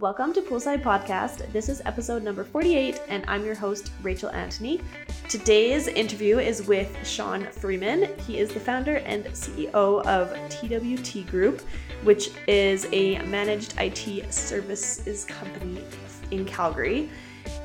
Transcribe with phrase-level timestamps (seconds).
[0.00, 1.52] Welcome to Poolside Podcast.
[1.52, 4.80] This is episode number 48, and I'm your host, Rachel Antony.
[5.28, 8.08] Today's interview is with Sean Freeman.
[8.26, 11.60] He is the founder and CEO of TWT Group,
[12.02, 15.84] which is a managed IT services company
[16.32, 17.08] in Calgary.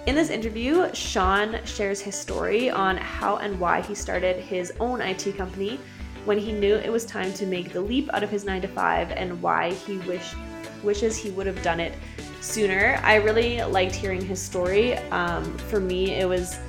[0.05, 5.01] In this interview, Sean shares his story on how and why he started his own
[5.01, 5.79] IT company
[6.25, 8.67] when he knew it was time to make the leap out of his 9 to
[8.67, 10.35] 5 and why he wish,
[10.83, 11.93] wishes he would have done it
[12.41, 12.99] sooner.
[13.03, 14.95] I really liked hearing his story.
[15.09, 16.59] Um, for me, it was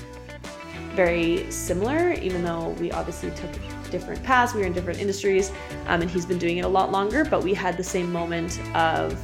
[0.95, 3.51] very similar, even though we obviously took
[3.91, 5.51] different paths, we were in different industries,
[5.87, 8.61] um, and he's been doing it a lot longer, but we had the same moment
[8.75, 9.19] of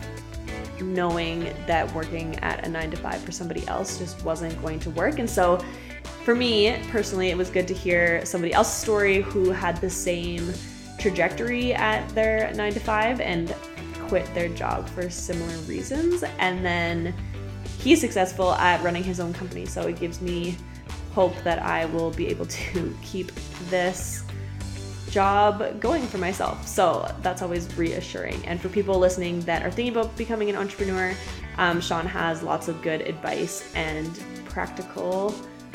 [0.81, 4.91] knowing that working at a nine to five for somebody else just wasn't going to
[4.91, 5.19] work.
[5.19, 5.65] And so
[6.25, 10.53] for me personally, it was good to hear somebody else's story who had the same
[10.99, 13.55] trajectory at their nine to five and
[14.09, 16.25] quit their job for similar reasons.
[16.39, 17.15] And then
[17.79, 19.67] he's successful at running his own company.
[19.67, 20.57] So it gives me
[21.13, 23.33] hope that I will be able to keep
[23.71, 24.25] this
[25.11, 26.67] job going for myself.
[26.67, 28.45] So that's always reassuring.
[28.45, 31.15] And for people listening that are thinking about becoming an entrepreneur,
[31.59, 35.35] um, Sean has lots of good advice and practical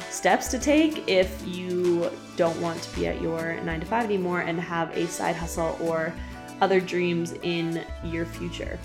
[0.09, 4.41] steps to take if you don't want to be at your nine to five anymore
[4.41, 6.13] and have a side hustle or
[6.61, 8.79] other dreams in your future.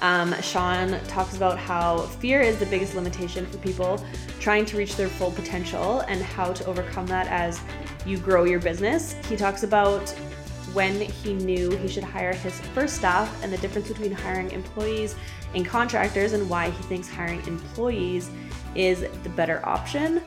[0.00, 4.04] Um, Sean talks about how fear is the biggest limitation for people
[4.38, 7.60] trying to reach their full potential and how to overcome that as
[8.06, 9.14] you grow your business.
[9.28, 10.08] He talks about
[10.72, 15.16] when he knew he should hire his first staff and the difference between hiring employees
[15.54, 18.30] and contractors and why he thinks hiring employees
[18.74, 20.18] is the better option.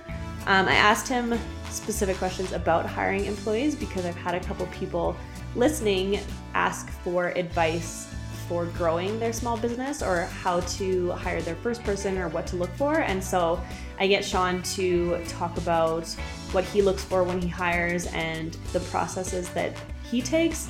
[0.48, 1.38] Um, I asked him
[1.70, 5.16] specific questions about hiring employees because I've had a couple people
[5.56, 6.20] listening
[6.54, 8.08] ask for advice
[8.48, 12.58] for growing their small business or how to hire their first person or what to
[12.58, 13.00] look for.
[13.00, 13.62] And so
[13.98, 16.06] I get Sean to talk about
[16.52, 19.74] what he looks for when he hires and the processes that
[20.04, 20.70] he takes.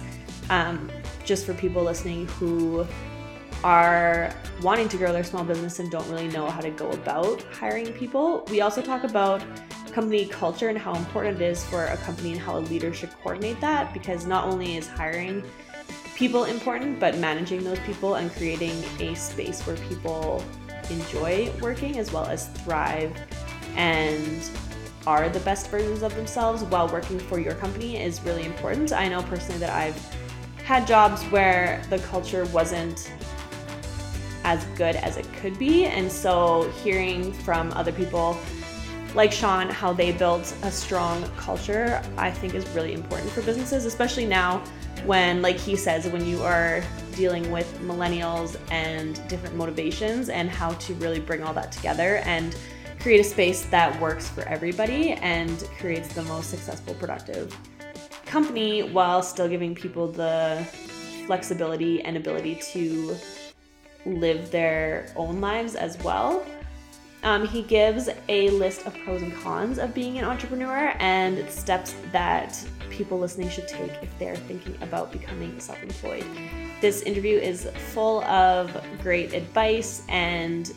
[0.49, 0.91] Um,
[1.25, 2.85] just for people listening who
[3.63, 7.41] are wanting to grow their small business and don't really know how to go about
[7.43, 8.45] hiring people.
[8.49, 9.41] We also talk about
[9.91, 13.11] company culture and how important it is for a company and how a leader should
[13.21, 15.43] coordinate that because not only is hiring
[16.15, 20.43] people important, but managing those people and creating a space where people
[20.89, 23.15] enjoy working as well as thrive
[23.75, 24.49] and
[25.07, 28.93] are the best versions of themselves while working for your company is really important.
[28.93, 29.97] I know personally that I've
[30.63, 33.11] had jobs where the culture wasn't
[34.43, 35.85] as good as it could be.
[35.85, 38.37] And so hearing from other people
[39.13, 43.85] like Sean, how they built a strong culture, I think is really important for businesses,
[43.85, 44.63] especially now
[45.05, 46.83] when, like he says, when you are
[47.15, 52.55] dealing with millennials and different motivations and how to really bring all that together and
[52.99, 57.55] create a space that works for everybody and creates the most successful, productive
[58.25, 60.65] company while still giving people the
[61.25, 63.15] flexibility and ability to
[64.05, 66.45] live their own lives as well.
[67.23, 71.95] Um, he gives a list of pros and cons of being an entrepreneur and steps
[72.11, 76.25] that people listening should take if they're thinking about becoming self employed.
[76.81, 80.73] This interview is full of great advice and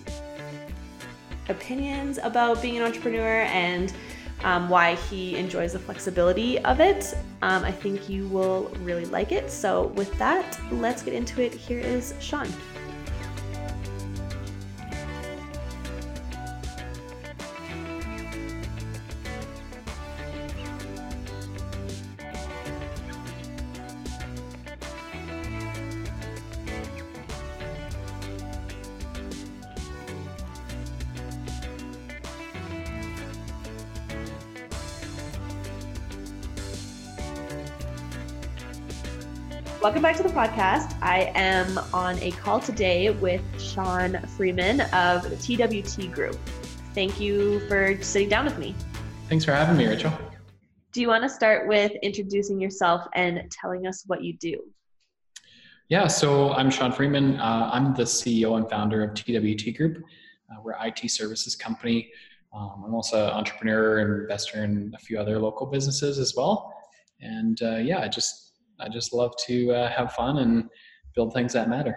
[1.48, 3.92] opinions about being an entrepreneur and
[4.42, 7.14] um, why he enjoys the flexibility of it.
[7.40, 9.50] Um, I think you will really like it.
[9.50, 11.54] So, with that, let's get into it.
[11.54, 12.48] Here is Sean.
[40.34, 41.00] Podcast.
[41.00, 46.36] I am on a call today with Sean Freeman of the TWT Group.
[46.92, 48.74] Thank you for sitting down with me.
[49.28, 50.12] Thanks for having me, Rachel.
[50.90, 54.60] Do you want to start with introducing yourself and telling us what you do?
[55.88, 57.38] Yeah, so I'm Sean Freeman.
[57.38, 60.02] Uh, I'm the CEO and founder of TWT Group.
[60.50, 62.10] Uh, we're an IT services company.
[62.52, 66.74] Um, I'm also an entrepreneur and investor in a few other local businesses as well.
[67.20, 68.43] And uh, yeah, I just
[68.84, 70.68] I just love to uh, have fun and
[71.14, 71.96] build things that matter.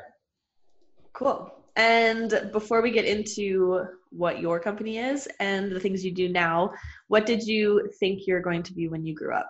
[1.14, 1.54] Cool.
[1.76, 6.72] And before we get into what your company is and the things you do now,
[7.08, 9.50] what did you think you're going to be when you grew up?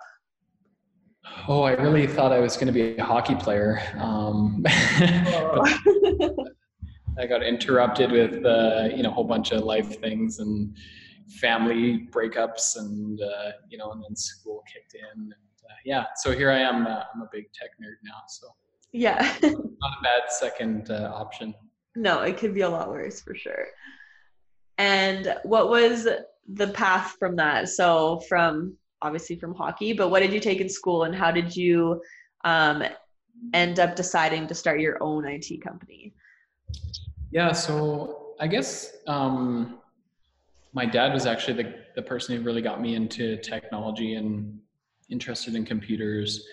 [1.46, 3.80] Oh, I really thought I was going to be a hockey player.
[3.98, 4.62] Um,
[7.18, 10.76] I got interrupted with uh, you know a whole bunch of life things and
[11.40, 15.34] family breakups and uh, you know and then school kicked in and
[15.84, 18.48] yeah so here I am uh, I'm a big tech nerd now so
[18.92, 19.34] yeah.
[19.42, 21.54] Not a bad second uh, option.
[21.94, 23.66] No it could be a lot worse for sure.
[24.78, 26.08] And what was
[26.52, 27.68] the path from that?
[27.68, 31.54] So from obviously from hockey but what did you take in school and how did
[31.54, 32.00] you
[32.44, 32.82] um,
[33.52, 36.14] end up deciding to start your own IT company?
[37.30, 39.78] Yeah, so I guess um,
[40.72, 44.58] my dad was actually the, the person who really got me into technology and
[45.10, 46.44] interested in computers.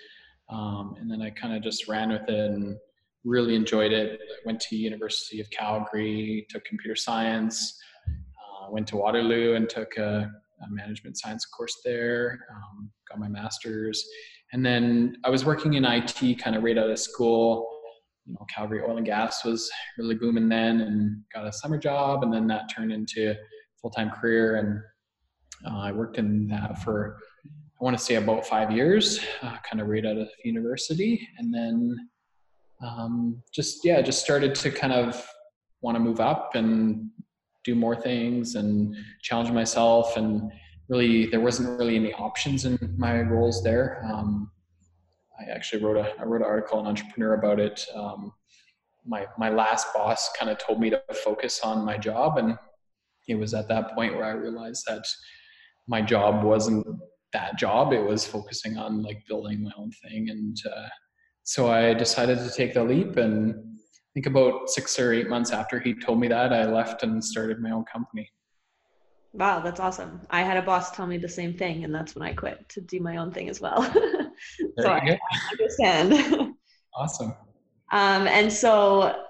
[0.50, 2.78] Um, and then I kind of just ran with it and
[3.24, 4.20] really enjoyed it.
[4.22, 9.98] I went to University of Calgary, took computer science, uh, went to Waterloo and took
[9.98, 10.32] a,
[10.62, 14.08] a management science course there, um, got my master's.
[14.54, 17.68] And then I was working in IT kind of right out of school
[18.26, 22.24] you know, Calgary oil and gas was really booming then and got a summer job.
[22.24, 23.36] And then that turned into
[23.82, 24.56] full-time career.
[24.56, 24.80] And
[25.72, 27.18] uh, I worked in that for,
[27.80, 31.28] I want to say about five years, uh, kind of right out of university.
[31.38, 32.10] And then
[32.82, 35.28] um, just, yeah, just started to kind of
[35.82, 37.10] want to move up and
[37.66, 40.16] do more things and challenge myself.
[40.16, 40.52] And
[40.88, 44.04] really, there wasn't really any options in my roles there.
[44.10, 44.52] Um,
[45.40, 47.86] I actually wrote a I wrote an article on Entrepreneur about it.
[47.94, 48.32] Um,
[49.06, 52.58] my my last boss kind of told me to focus on my job, and
[53.28, 55.06] it was at that point where I realized that
[55.88, 56.88] my job wasn't
[57.36, 57.92] that job.
[57.92, 60.88] It was focusing on like building my own thing, and uh,
[61.44, 63.18] so I decided to take the leap.
[63.18, 67.04] And I think about six or eight months after he told me that, I left
[67.04, 68.30] and started my own company.
[69.34, 70.22] Wow, that's awesome.
[70.30, 72.82] I had a boss tell me the same thing, and that's when I quit to
[72.82, 73.84] do my own thing as well.
[74.80, 75.20] so I, I,
[75.52, 76.56] understand.
[76.96, 77.34] awesome.
[77.92, 79.24] Um, and so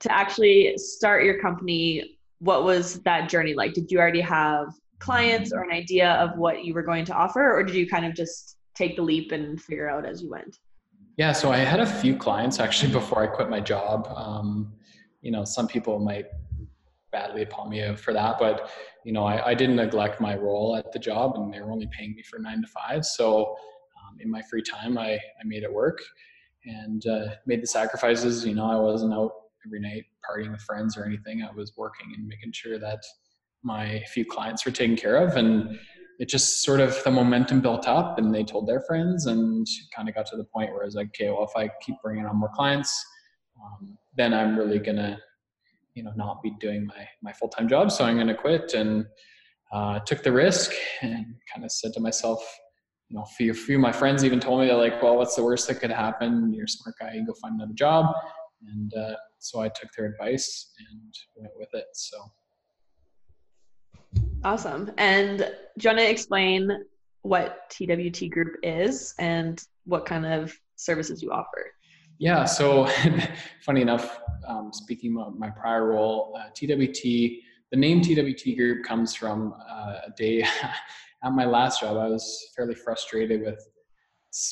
[0.00, 3.74] to actually start your company, what was that journey like?
[3.74, 4.74] Did you already have
[5.04, 8.06] clients or an idea of what you were going to offer, or did you kind
[8.06, 10.58] of just take the leap and figure out as you went?
[11.16, 14.08] Yeah, so I had a few clients actually before I quit my job.
[14.14, 14.72] Um,
[15.20, 16.26] you know, some people might
[17.12, 18.70] badly upon me for that, but
[19.04, 21.88] you know, I, I, didn't neglect my role at the job, and they were only
[21.96, 23.04] paying me for nine to five.
[23.04, 23.54] So
[24.02, 26.02] um, in my free time, I, I made it work
[26.64, 28.44] and uh, made the sacrifices.
[28.44, 29.32] You know, I wasn't out
[29.64, 31.42] every night partying with friends or anything.
[31.42, 33.00] I was working and making sure that
[33.64, 35.36] my few clients were taken care of.
[35.36, 35.78] And
[36.20, 40.08] it just sort of the momentum built up and they told their friends and kind
[40.08, 42.26] of got to the point where I was like, okay, well, if I keep bringing
[42.26, 43.04] on more clients,
[43.60, 45.18] um, then I'm really to,
[45.94, 47.90] you know, not be doing my, my full-time job.
[47.90, 49.06] So I'm going to quit and
[49.72, 50.70] uh, took the risk
[51.02, 52.40] and kind of said to myself,
[53.08, 55.16] you know, a few, a few of my friends even told me they're like, well,
[55.16, 56.52] what's the worst that could happen?
[56.52, 58.14] You're a smart guy, you go find another job.
[58.68, 61.86] And uh, so I took their advice and went with it.
[61.94, 62.18] So.
[64.44, 64.90] Awesome.
[64.98, 65.44] And do
[65.80, 66.70] you want to explain
[67.22, 71.72] what TWT Group is and what kind of services you offer?
[72.18, 72.86] Yeah, so
[73.62, 77.02] funny enough, um, speaking of my prior role, uh, TWT,
[77.70, 80.44] the name TWT Group comes from uh, a day
[81.24, 83.66] at my last job, I was fairly frustrated with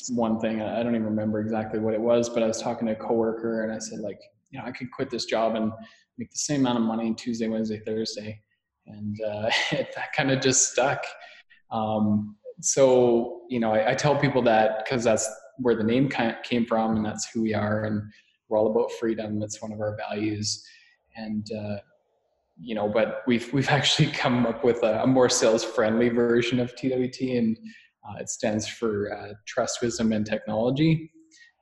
[0.09, 0.61] one thing.
[0.61, 3.63] I don't even remember exactly what it was, but I was talking to a coworker
[3.63, 4.19] and I said, like,
[4.49, 5.71] you know, I could quit this job and
[6.17, 8.41] make the same amount of money Tuesday, Wednesday, Thursday.
[8.87, 11.05] And uh, that kind of just stuck.
[11.71, 16.09] Um, so, you know, I, I tell people that because that's where the name
[16.43, 17.83] came from and that's who we are.
[17.83, 18.01] And
[18.47, 19.39] we're all about freedom.
[19.39, 20.63] That's one of our values.
[21.15, 21.77] And, uh,
[22.59, 26.59] you know, but we've we've actually come up with a, a more sales friendly version
[26.59, 27.57] of TWT, and
[28.07, 31.11] uh, it stands for uh, Trust, Wisdom, and Technology.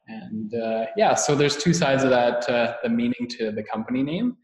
[0.07, 4.03] And uh, yeah, so there's two sides of that: uh, the meaning to the company
[4.03, 4.35] name,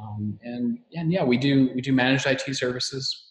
[0.00, 3.24] um, and and yeah, we do we do managed IT services.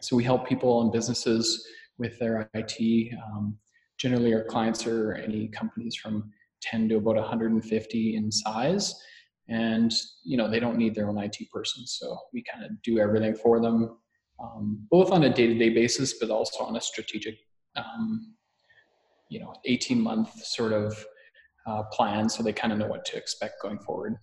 [0.00, 1.66] So we help people and businesses
[1.98, 3.14] with their IT.
[3.24, 3.58] Um,
[3.98, 6.30] generally, our clients are any companies from
[6.62, 8.94] 10 to about 150 in size
[9.48, 9.92] and
[10.24, 13.34] you know they don't need their own IT person, so we kind of do everything
[13.34, 13.96] for them,
[14.42, 17.36] um, both on a day-to-day basis, but also on a strategic,
[17.76, 18.34] um,
[19.28, 21.04] you know, 18-month sort of
[21.66, 24.16] uh, plan, so they kind of know what to expect going forward.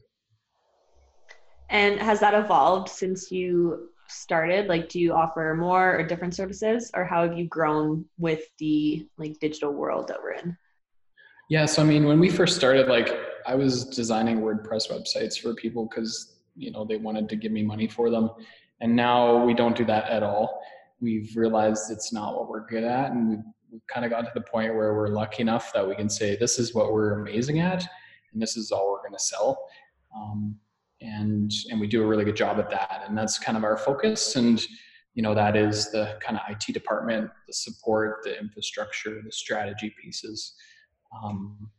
[1.70, 4.68] And has that evolved since you started?
[4.68, 9.08] Like, do you offer more or different services, or how have you grown with the
[9.18, 10.58] like digital world that we're in?
[11.50, 13.10] Yeah, so I mean, when we first started, like
[13.46, 17.64] I was designing WordPress websites for people because you know they wanted to give me
[17.64, 18.30] money for them,
[18.82, 20.62] and now we don't do that at all.
[21.00, 23.40] We've realized it's not what we're good at, and we've,
[23.90, 26.58] kind of got to the point where we're lucky enough that we can say this
[26.58, 27.86] is what we're amazing at,
[28.32, 29.66] and this is all we're going to sell.
[30.16, 30.56] Um,
[31.02, 33.78] and and we do a really good job at that and that's kind of our
[33.78, 34.66] focus and
[35.16, 39.94] you know that is the kind of IT department, the support, the infrastructure, the strategy
[40.02, 40.54] pieces.
[41.24, 41.70] Um,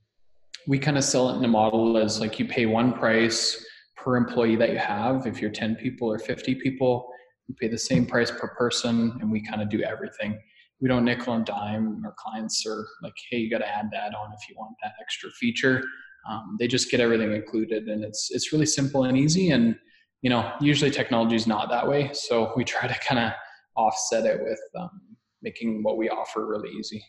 [0.67, 4.17] we kind of sell it in a model as like you pay one price per
[4.17, 5.27] employee that you have.
[5.27, 7.09] If you're 10 people or 50 people,
[7.47, 10.41] you pay the same price per person, and we kind of do everything.
[10.81, 14.15] We don't nickel and dime our clients or like, hey, you got to add that
[14.15, 15.85] on if you want that extra feature.
[16.29, 19.51] Um, they just get everything included, and it's it's really simple and easy.
[19.51, 19.77] And
[20.23, 22.11] you know, usually technology is not that way.
[22.13, 23.33] So we try to kind of
[23.77, 25.01] offset it with um,
[25.43, 27.05] making what we offer really easy.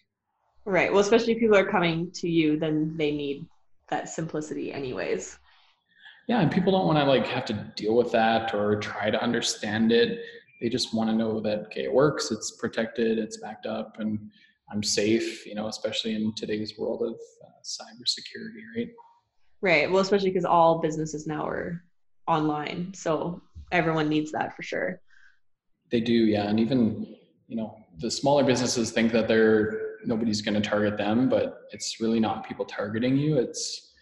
[0.66, 0.92] Right.
[0.92, 3.46] Well, especially if people are coming to you, then they need
[3.90, 5.40] that simplicity, anyways.
[6.28, 9.22] Yeah, and people don't want to like have to deal with that or try to
[9.22, 10.20] understand it.
[10.62, 14.20] They just want to know that okay, it works, it's protected, it's backed up, and
[14.70, 15.46] I'm safe.
[15.46, 18.90] You know, especially in today's world of uh, cybersecurity, right?
[19.62, 19.92] Right.
[19.92, 21.84] Well, especially because all businesses now are
[22.28, 22.94] online.
[22.94, 25.02] So everyone needs that for sure.
[25.90, 26.48] They do, yeah.
[26.48, 27.16] And even,
[27.48, 32.00] you know, the smaller businesses think that they're nobody's going to target them, but it's
[32.00, 33.38] really not people targeting you.
[33.38, 33.94] It's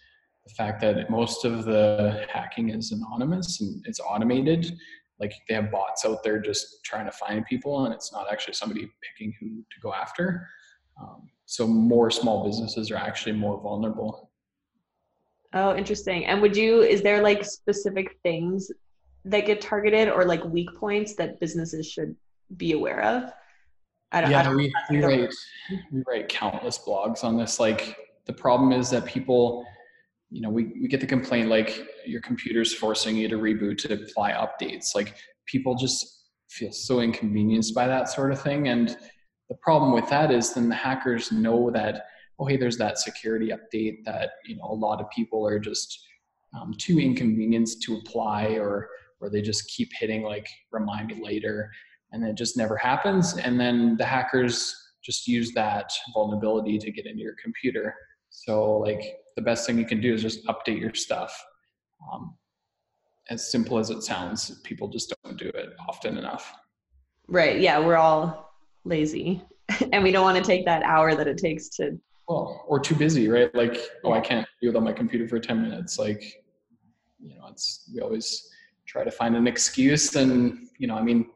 [0.46, 4.76] the fact that most of the hacking is anonymous and it's automated.
[5.18, 8.54] Like they have bots out there just trying to find people, and it's not actually
[8.54, 10.46] somebody picking who to go after.
[11.00, 14.25] Um, so more small businesses are actually more vulnerable.
[15.52, 16.26] Oh, interesting.
[16.26, 18.70] And would you, is there like specific things
[19.24, 22.14] that get targeted or like weak points that businesses should
[22.56, 23.32] be aware of?
[24.12, 25.30] I don't, yeah, I don't, we, we write,
[25.90, 27.58] we write countless blogs on this.
[27.58, 29.64] Like the problem is that people,
[30.30, 33.94] you know, we, we get the complaint like your computer's forcing you to reboot to
[33.94, 34.94] apply updates.
[34.94, 38.68] Like people just feel so inconvenienced by that sort of thing.
[38.68, 38.96] And
[39.48, 42.06] the problem with that is then the hackers know that
[42.38, 46.06] oh hey there's that security update that you know a lot of people are just
[46.54, 48.88] um, too inconvenienced to apply or
[49.20, 51.70] or they just keep hitting like remind me later
[52.12, 54.74] and it just never happens and then the hackers
[55.06, 57.94] just use that vulnerability to get into your computer.
[58.30, 61.32] So like the best thing you can do is just update your stuff
[62.12, 62.34] um,
[63.30, 64.60] as simple as it sounds.
[64.64, 66.52] People just don't do it often enough.
[67.28, 68.52] Right yeah we're all
[68.84, 69.42] lazy
[69.92, 72.94] and we don't want to take that hour that it takes to well or too
[72.94, 73.54] busy right?
[73.54, 75.98] Like oh i can't do it on my computer for 10 minutes.
[75.98, 76.22] Like
[77.20, 78.50] you know it's we always
[78.86, 81.26] try to find an excuse and you know i mean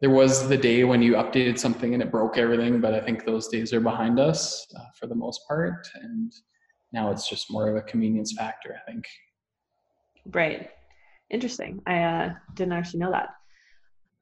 [0.00, 3.24] there was the day when you updated something and it broke everything but i think
[3.24, 5.88] those days are behind us uh, for the most part.
[5.94, 6.32] And
[6.92, 9.06] now it's just more of a convenience factor i think.
[10.26, 10.70] Right.
[11.30, 11.82] Interesting.
[11.86, 13.28] I uh, didn't actually know that.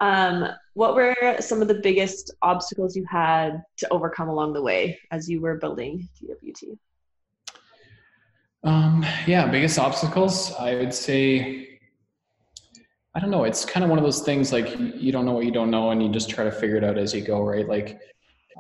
[0.01, 4.99] Um, what were some of the biggest obstacles you had to overcome along the way
[5.11, 6.79] as you were building TWT?
[8.65, 11.81] Um, yeah, biggest obstacles, I would say,
[13.15, 13.45] I don't know.
[13.45, 15.91] It's kind of one of those things like you don't know what you don't know,
[15.91, 17.69] and you just try to figure it out as you go, right?
[17.69, 18.01] Like,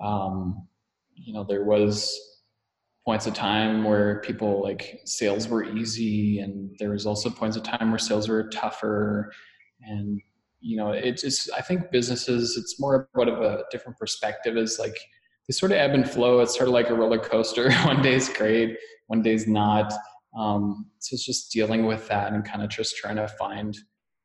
[0.02, 0.66] um,
[1.14, 2.18] you know, there was
[3.06, 7.62] points of time where people like sales were easy, and there was also points of
[7.62, 9.32] time where sales were tougher,
[9.80, 10.20] and
[10.62, 14.78] you know, it's just, I think businesses, it's more about of a different perspective is
[14.78, 14.96] like
[15.48, 16.38] they sort of ebb and flow.
[16.40, 17.70] It's sort of like a roller coaster.
[17.84, 18.78] one day is great,
[19.08, 19.92] one day is not.
[20.38, 23.76] Um, so it's just dealing with that and kind of just trying to find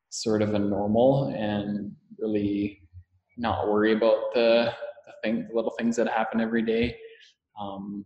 [0.10, 2.84] sort of a normal and really
[3.36, 4.72] not worry about the,
[5.06, 6.96] the thing, the little things that happen every day.
[7.60, 8.06] Um,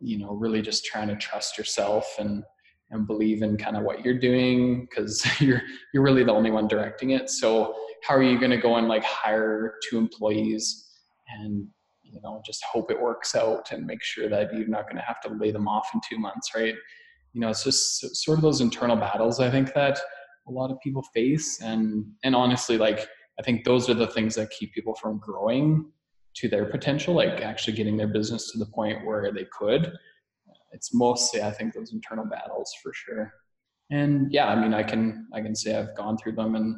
[0.00, 2.44] you know, really just trying to trust yourself and,
[2.90, 6.68] and believe in kind of what you're doing because you're you're really the only one
[6.68, 7.30] directing it.
[7.30, 10.86] So how are you going to go and like hire two employees
[11.40, 11.66] and
[12.02, 15.02] you know just hope it works out and make sure that you're not going to
[15.02, 16.74] have to lay them off in two months right?
[17.32, 19.98] You know it's just sort of those internal battles i think that
[20.48, 21.60] a lot of people face.
[21.60, 23.06] And and honestly like
[23.38, 25.84] i think those are the things that keep people from growing
[26.36, 29.92] to their potential like actually getting their business to the point where they could
[30.72, 33.32] it's mostly I think those internal battles for sure.
[33.90, 36.76] And yeah, I mean, I can I can say I've gone through them, and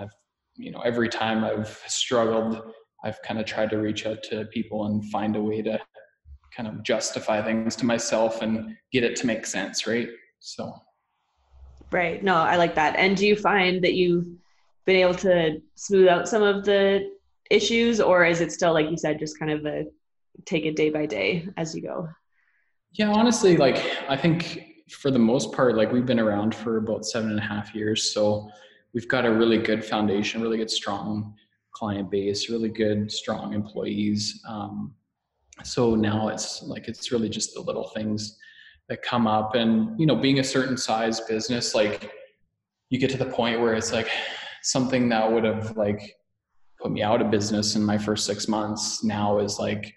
[0.00, 0.12] I've
[0.56, 2.72] you know every time I've struggled,
[3.04, 5.80] I've kind of tried to reach out to people and find a way to
[6.56, 10.08] kind of justify things to myself and get it to make sense, right?
[10.38, 10.72] So.
[11.90, 12.22] Right.
[12.22, 12.96] No, I like that.
[12.96, 14.26] And do you find that you've
[14.84, 17.10] been able to smooth out some of the
[17.50, 19.84] issues, or is it still, like you said, just kind of a
[20.44, 22.08] take it day by day as you go?
[22.94, 27.04] Yeah, honestly, like I think for the most part, like we've been around for about
[27.04, 28.12] seven and a half years.
[28.12, 28.48] So
[28.92, 31.34] we've got a really good foundation, really good, strong
[31.72, 34.40] client base, really good, strong employees.
[34.48, 34.94] Um,
[35.62, 38.38] so now it's like it's really just the little things
[38.88, 42.10] that come up and you know being a certain size business like
[42.90, 44.08] you get to the point where it's like
[44.62, 46.16] something that would have like
[46.80, 49.94] put me out of business in my first six months now is like,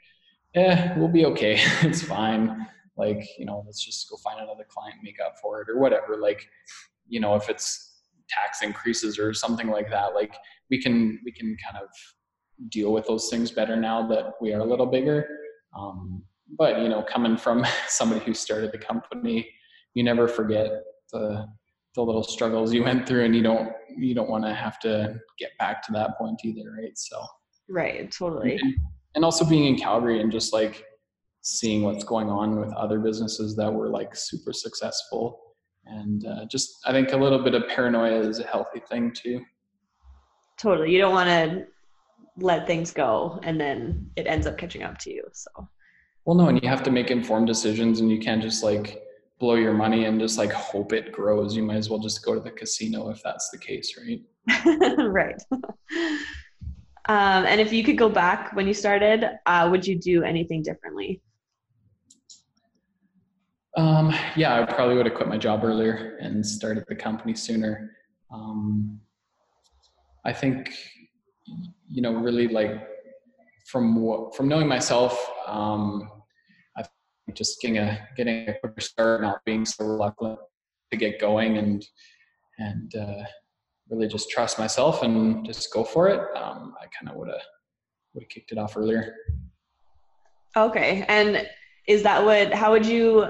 [0.55, 1.59] eh, we'll be okay.
[1.81, 2.65] it's fine.
[2.97, 6.17] Like, you know, let's just go find another client, make up for it or whatever.
[6.17, 6.47] Like,
[7.07, 10.35] you know, if it's tax increases or something like that, like
[10.69, 11.89] we can, we can kind of
[12.69, 15.27] deal with those things better now that we are a little bigger.
[15.77, 16.23] Um,
[16.57, 19.47] but you know, coming from somebody who started the company,
[19.93, 20.69] you never forget
[21.11, 21.47] the
[21.97, 25.19] the little struggles you went through and you don't you don't want to have to
[25.39, 27.19] get back to that point either right so
[27.67, 28.75] right totally and,
[29.15, 30.85] and also being in calgary and just like
[31.47, 35.41] seeing what's going on with other businesses that were like super successful
[35.85, 39.43] and uh, just i think a little bit of paranoia is a healthy thing too
[40.57, 41.65] totally you don't want to
[42.39, 45.49] let things go and then it ends up catching up to you so
[46.25, 49.01] well no and you have to make informed decisions and you can't just like
[49.39, 51.55] blow your money and just like hope it grows.
[51.55, 54.21] You might as well just go to the casino if that's the case, right?
[54.97, 55.41] right.
[57.09, 60.61] Um, and if you could go back when you started, uh, would you do anything
[60.61, 61.21] differently?
[63.77, 67.91] Um, yeah, I probably would have quit my job earlier and started the company sooner.
[68.33, 68.99] Um,
[70.25, 70.73] I think,
[71.87, 72.85] you know, really like
[73.67, 76.09] from from knowing myself, um,
[77.33, 80.39] just getting a getting a quicker start, not being so reluctant
[80.91, 81.85] to get going, and
[82.57, 83.23] and uh,
[83.89, 86.19] really just trust myself and just go for it.
[86.35, 87.41] Um, I kind of would have
[88.13, 89.13] would have kicked it off earlier.
[90.55, 91.47] Okay, and
[91.87, 92.53] is that what?
[92.53, 93.29] How would you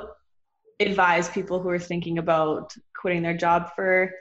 [0.79, 4.11] advise people who are thinking about quitting their job for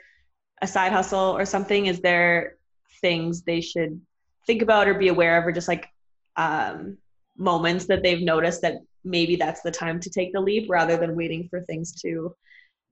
[0.61, 1.85] a side hustle or something?
[1.85, 2.55] Is there
[3.01, 4.01] things they should
[4.45, 5.87] think about or be aware of, or just like
[6.35, 6.97] um,
[7.37, 11.15] moments that they've noticed that maybe that's the time to take the leap rather than
[11.15, 12.35] waiting for things to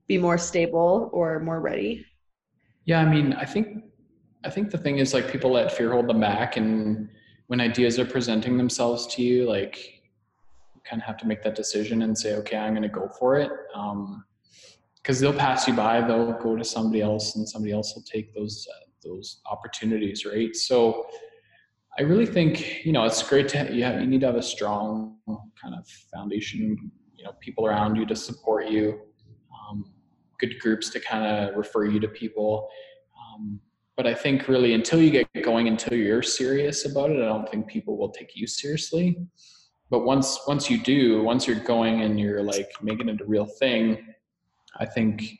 [0.07, 2.05] be more stable or more ready
[2.85, 3.83] yeah i mean i think
[4.43, 7.09] i think the thing is like people let fear hold them back and
[7.47, 9.94] when ideas are presenting themselves to you like
[10.87, 13.37] kind of have to make that decision and say okay i'm going to go for
[13.37, 13.49] it
[15.01, 18.03] because um, they'll pass you by they'll go to somebody else and somebody else will
[18.03, 21.05] take those uh, those opportunities right so
[21.97, 24.41] I really think you know it's great to you have you need to have a
[24.41, 25.15] strong
[25.65, 28.99] kind of foundation, you know, people around you to support you,
[29.53, 29.93] um,
[30.39, 32.67] good groups to kind of refer you to people.
[33.17, 33.59] Um,
[33.95, 37.49] but I think really until you get going, until you're serious about it, I don't
[37.49, 39.17] think people will take you seriously.
[39.89, 43.45] But once once you do, once you're going and you're like making it a real
[43.45, 44.13] thing,
[44.79, 45.39] I think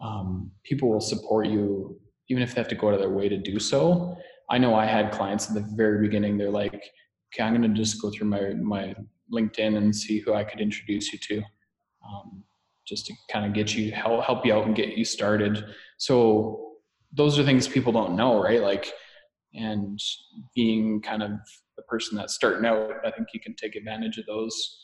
[0.00, 3.28] um, people will support you even if they have to go out of their way
[3.28, 4.16] to do so.
[4.50, 6.36] I know I had clients at the very beginning.
[6.36, 6.74] They're like,
[7.34, 8.94] okay, I'm going to just go through my my
[9.32, 11.42] LinkedIn and see who I could introduce you to,
[12.06, 12.44] um,
[12.86, 15.64] just to kind of get you help help you out and get you started.
[15.96, 16.72] So
[17.12, 18.62] those are things people don't know, right?
[18.62, 18.92] Like,
[19.54, 19.98] and
[20.54, 21.32] being kind of
[21.76, 24.78] the person that's starting out, I think you can take advantage of those,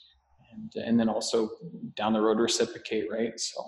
[0.53, 1.51] and and then also
[1.97, 3.39] down the road reciprocate, right?
[3.39, 3.63] So.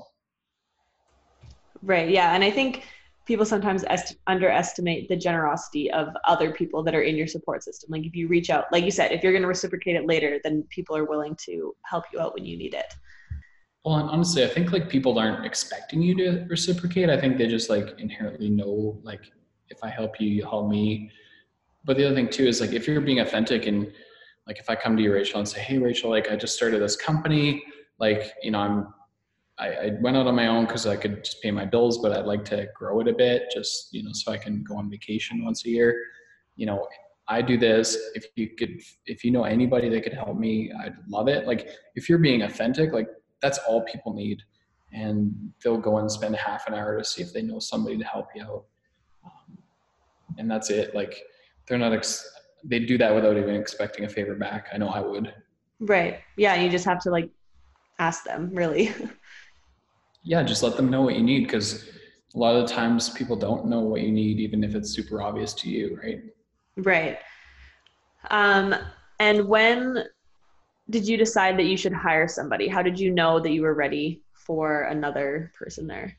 [1.82, 2.10] Right.
[2.10, 2.84] Yeah, and I think
[3.26, 7.88] people sometimes est- underestimate the generosity of other people that are in your support system.
[7.90, 10.40] Like if you reach out, like you said, if you're going to reciprocate it later,
[10.42, 12.92] then people are willing to help you out when you need it.
[13.84, 17.08] Well, and honestly, I think like people aren't expecting you to reciprocate.
[17.08, 19.22] I think they just like inherently know like
[19.68, 21.10] if I help you, you help me.
[21.84, 23.90] But the other thing too is like if you're being authentic and
[24.46, 26.80] like if I come to you, Rachel, and say, "Hey, Rachel, like I just started
[26.80, 27.62] this company,
[27.98, 28.94] like you know I'm
[29.60, 32.12] I, I went out on my own because I could just pay my bills, but
[32.12, 34.90] I'd like to grow it a bit, just you know, so I can go on
[34.90, 36.02] vacation once a year.
[36.56, 36.88] You know,
[37.28, 37.96] I do this.
[38.14, 41.46] If you could, if you know anybody that could help me, I'd love it.
[41.46, 43.08] Like if you're being authentic, like
[43.42, 44.42] that's all people need,
[44.92, 48.04] and they'll go and spend half an hour to see if they know somebody to
[48.04, 48.64] help you out,
[49.24, 49.58] um,
[50.38, 50.94] and that's it.
[50.94, 51.22] Like
[51.70, 51.94] they're not.
[51.94, 52.28] Ex-
[52.64, 54.66] they do that without even expecting a favor back.
[54.74, 55.32] I know I would.
[55.78, 56.18] Right.
[56.36, 56.56] Yeah.
[56.56, 57.30] You just have to like
[57.98, 58.92] ask them, really.
[60.24, 61.88] yeah, just let them know what you need because
[62.34, 65.22] a lot of the times people don't know what you need, even if it's super
[65.22, 66.20] obvious to you, right?
[66.76, 67.18] Right.
[68.30, 68.74] Um,
[69.18, 70.04] and when
[70.90, 72.68] did you decide that you should hire somebody?
[72.68, 76.16] How did you know that you were ready for another person there?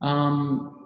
[0.00, 0.79] Um,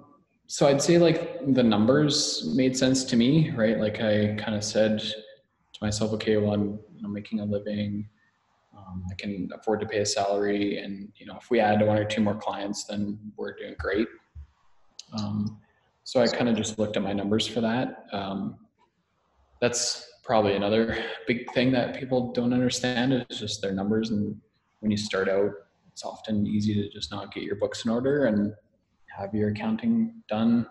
[0.47, 3.79] so I'd say like the numbers made sense to me, right?
[3.79, 8.09] Like I kind of said to myself, okay, well, I'm you know, making a living.
[8.77, 11.97] Um, I can afford to pay a salary, and you know, if we add one
[11.97, 14.09] or two more clients, then we're doing great.
[15.19, 15.61] Um,
[16.03, 18.07] so I kind of just looked at my numbers for that.
[18.13, 18.59] Um,
[19.61, 24.11] that's probably another big thing that people don't understand is just their numbers.
[24.11, 24.37] And
[24.81, 25.51] when you start out,
[25.91, 28.53] it's often easy to just not get your books in order and
[29.17, 30.67] have your accounting done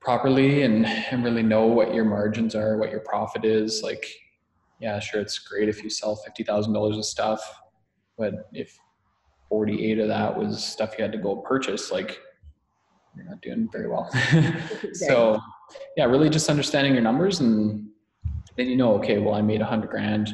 [0.00, 3.82] properly and, and really know what your margins are, what your profit is.
[3.82, 4.06] Like,
[4.80, 7.40] yeah, sure, it's great if you sell $50,000 of stuff,
[8.18, 8.78] but if
[9.48, 12.20] 48 of that was stuff you had to go purchase, like,
[13.16, 14.10] you're not doing very well.
[14.92, 15.40] so,
[15.96, 17.88] yeah, really just understanding your numbers and
[18.56, 20.32] then you know, okay, well, I made a hundred grand.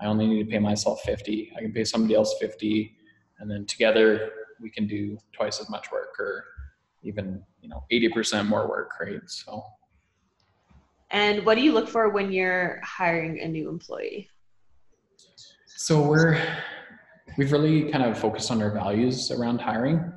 [0.00, 1.52] I only need to pay myself 50.
[1.56, 2.96] I can pay somebody else 50.
[3.38, 6.44] And then together we can do twice as much work or
[7.02, 9.62] even you know 80% more work right so.
[11.12, 14.28] And what do you look for when you're hiring a new employee?
[15.66, 16.40] So we're
[17.36, 20.12] we've really kind of focused on our values around hiring.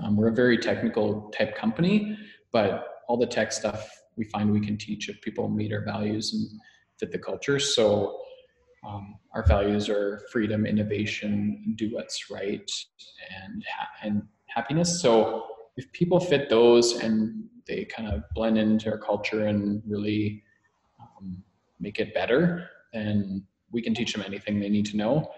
[0.00, 2.16] Um, we're a very technical type company
[2.52, 6.32] but all the tech stuff we find we can teach if people meet our values
[6.32, 6.60] and
[6.98, 7.58] fit the culture.
[7.58, 8.18] So
[8.86, 12.70] um, our values are freedom innovation do what's right
[13.44, 15.00] and ha- and happiness.
[15.00, 15.46] So
[15.78, 20.42] if people fit those and they kind of blend into our culture and really
[21.00, 21.42] um,
[21.78, 25.30] make it better, then we can teach them anything they need to know.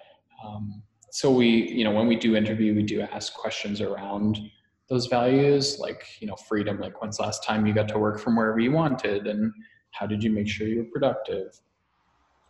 [0.42, 4.40] Um, so we, you know, when we do interview, we do ask questions around
[4.88, 6.80] those values, like you know, freedom.
[6.80, 9.52] Like when's last time you got to work from wherever you wanted, and
[9.90, 11.52] how did you make sure you were productive?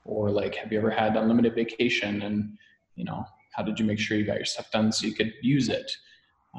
[0.05, 2.57] Or like, have you ever had unlimited vacation, and
[2.95, 5.33] you know, how did you make sure you got your stuff done so you could
[5.43, 5.91] use it?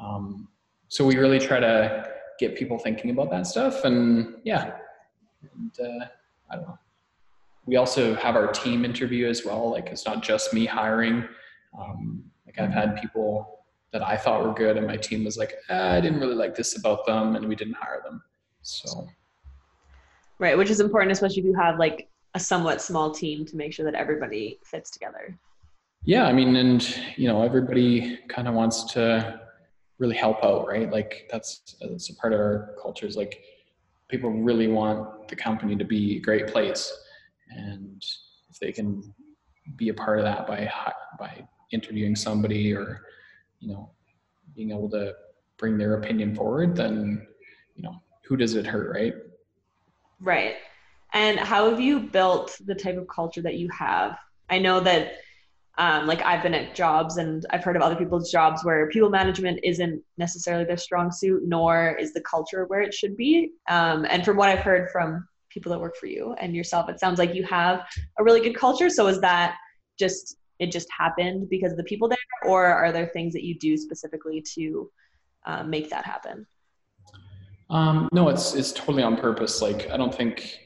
[0.00, 0.48] Um,
[0.92, 2.06] so we really try to
[2.38, 4.74] get people thinking about that stuff and yeah.
[5.54, 6.04] And, uh,
[6.50, 6.78] i don't know.
[7.64, 9.70] We also have our team interview as well.
[9.70, 11.24] Like it's not just me hiring.
[11.78, 13.60] Um, like i've had people
[13.92, 16.54] that i thought were good and my team was like ah, i didn't really like
[16.54, 18.22] this about them and we didn't hire them.
[18.60, 19.08] So.
[20.38, 23.72] Right which is important especially if you have like a somewhat small team to make
[23.72, 25.38] sure that everybody fits together.
[26.04, 26.82] Yeah i mean and
[27.16, 29.41] you know everybody kind of wants to
[30.02, 30.90] really help out, right?
[30.90, 33.40] Like that's that's a part of our culture is like
[34.08, 36.92] people really want the company to be a great place,
[37.50, 38.04] and
[38.50, 39.14] if they can
[39.76, 40.70] be a part of that by
[41.20, 43.02] by interviewing somebody or
[43.60, 43.92] you know
[44.56, 45.14] being able to
[45.56, 47.24] bring their opinion forward, then
[47.76, 49.14] you know who does it hurt, right?
[50.20, 50.56] Right.
[51.14, 54.18] And how have you built the type of culture that you have?
[54.50, 55.12] I know that
[55.78, 59.08] um, like I've been at jobs and I've heard of other people's jobs where people
[59.08, 63.52] management isn't necessarily their strong suit, nor is the culture where it should be.
[63.70, 67.00] Um, and from what I've heard from people that work for you and yourself, it
[67.00, 67.86] sounds like you have
[68.18, 68.90] a really good culture.
[68.90, 69.56] So is that
[69.98, 73.58] just it just happened because of the people there, or are there things that you
[73.58, 74.90] do specifically to
[75.46, 76.46] uh, make that happen?
[77.70, 79.62] Um, no, it's it's totally on purpose.
[79.62, 80.60] Like I don't think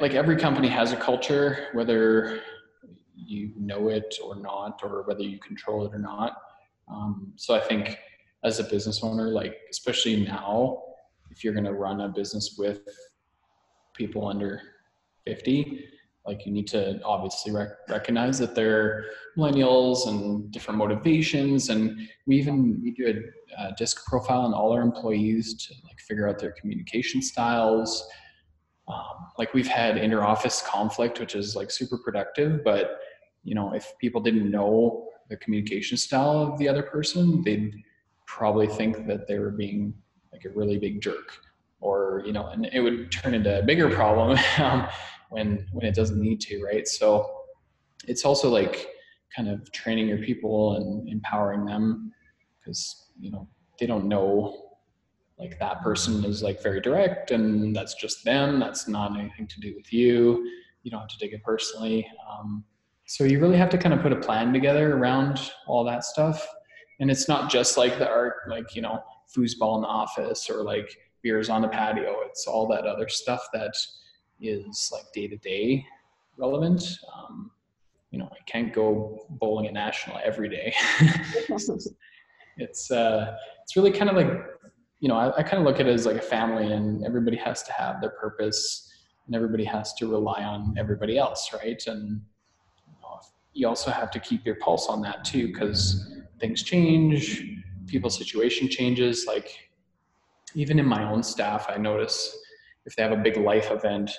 [0.00, 2.40] like every company has a culture, whether
[3.26, 6.36] you know it or not, or whether you control it or not.
[6.88, 7.98] Um, so I think
[8.44, 10.82] as a business owner, like especially now,
[11.30, 12.80] if you're going to run a business with
[13.94, 14.60] people under
[15.26, 15.88] 50,
[16.26, 19.06] like you need to obviously rec- recognize that they're
[19.36, 23.06] millennials and different motivations and we even we do
[23.58, 28.06] a, a disc profile on all our employees to like figure out their communication styles
[28.88, 33.00] um, like we've had inter-office conflict which is like super productive but
[33.44, 37.74] you know, if people didn't know the communication style of the other person, they'd
[38.26, 39.94] probably think that they were being
[40.32, 41.38] like a really big jerk
[41.80, 44.88] or, you know, and it would turn into a bigger problem um,
[45.30, 46.88] when, when it doesn't need to, right?
[46.88, 47.30] So
[48.08, 48.88] it's also like
[49.34, 52.12] kind of training your people and empowering them
[52.58, 54.64] because, you know, they don't know
[55.38, 58.60] like that person is like very direct and that's just them.
[58.60, 60.48] That's not anything to do with you.
[60.82, 62.06] You don't have to take it personally.
[62.30, 62.64] Um,
[63.06, 66.46] so you really have to kind of put a plan together around all that stuff.
[67.00, 69.02] And it's not just like the art like you know
[69.36, 72.16] foosball in the office or like beers on the patio.
[72.26, 73.74] It's all that other stuff that
[74.40, 75.84] is like day to day
[76.36, 76.82] relevant.
[77.14, 77.50] Um,
[78.14, 80.72] you know i can't go bowling at national every day.
[82.56, 84.30] It's uh it's really kind of like
[85.00, 87.36] you know I, I kind of look at it as like a family and everybody
[87.38, 88.88] has to have their purpose
[89.26, 91.82] and everybody has to rely on everybody else right?
[91.88, 92.20] And
[93.54, 97.42] you also have to keep your pulse on that too because things change
[97.86, 99.26] people's situation changes.
[99.26, 99.50] Like
[100.54, 102.36] even in my own staff i notice
[102.86, 104.10] if they have a big life event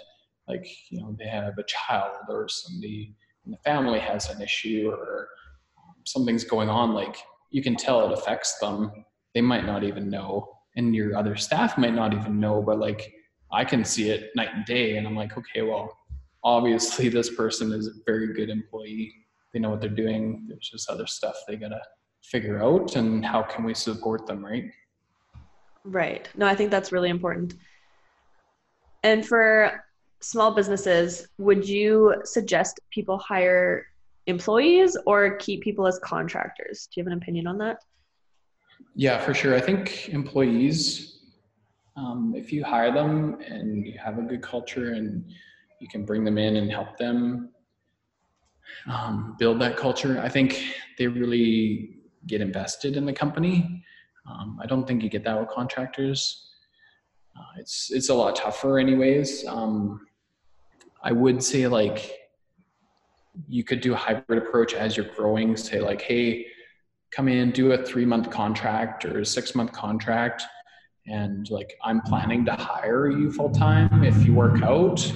[0.48, 4.90] like you know they have a child or somebody in the family has an issue
[4.92, 5.30] or
[5.78, 7.18] um, something's going on like
[7.52, 8.92] you can tell it affects them.
[9.34, 13.14] They might not even know and your other staff might not even know but like
[13.52, 15.98] i can see it night and day and i'm like okay well
[16.44, 19.14] obviously this person is a very good employee
[19.56, 20.44] they know what they're doing.
[20.50, 21.82] There's just other stuff they gotta
[22.24, 24.66] figure out, and how can we support them, right?
[25.86, 26.30] Right.
[26.36, 27.54] No, I think that's really important.
[29.04, 29.86] And for
[30.20, 33.86] small businesses, would you suggest people hire
[34.28, 36.88] employees or keep people as contractors?
[36.88, 37.78] Do you have an opinion on that?
[38.94, 39.56] Yeah, for sure.
[39.56, 41.20] I think employees,
[41.96, 45.24] um, if you hire them and you have a good culture and
[45.80, 47.52] you can bring them in and help them
[48.88, 50.64] um, build that culture, I think
[50.98, 51.98] they really
[52.28, 53.84] get invested in the company.
[54.28, 56.50] Um, I don't think you get that with contractors.
[57.38, 59.46] Uh, it's it's a lot tougher, anyways.
[59.46, 60.08] Um,
[61.04, 62.14] I would say like
[63.48, 65.56] you could do a hybrid approach as you're growing.
[65.58, 66.48] Say like, hey,
[67.12, 70.44] come in, do a three month contract or a six month contract,
[71.08, 75.12] and like I'm planning to hire you full time if you work out,